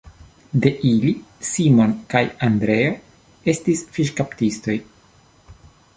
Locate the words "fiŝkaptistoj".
3.99-4.79